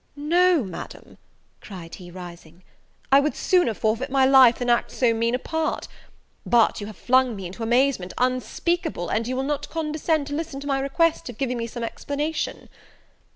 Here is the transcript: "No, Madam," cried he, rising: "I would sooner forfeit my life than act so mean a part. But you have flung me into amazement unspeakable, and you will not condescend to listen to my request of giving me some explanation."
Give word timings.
"No, 0.15 0.63
Madam," 0.63 1.19
cried 1.59 1.93
he, 1.93 2.09
rising: 2.09 2.63
"I 3.11 3.19
would 3.19 3.35
sooner 3.35 3.75
forfeit 3.75 4.09
my 4.09 4.25
life 4.25 4.57
than 4.57 4.67
act 4.67 4.89
so 4.89 5.13
mean 5.13 5.35
a 5.35 5.37
part. 5.37 5.87
But 6.43 6.81
you 6.81 6.87
have 6.87 6.97
flung 6.97 7.35
me 7.35 7.45
into 7.45 7.61
amazement 7.61 8.11
unspeakable, 8.17 9.09
and 9.09 9.27
you 9.27 9.35
will 9.35 9.43
not 9.43 9.69
condescend 9.69 10.25
to 10.25 10.33
listen 10.33 10.59
to 10.61 10.65
my 10.65 10.79
request 10.79 11.29
of 11.29 11.37
giving 11.37 11.59
me 11.59 11.67
some 11.67 11.83
explanation." 11.83 12.67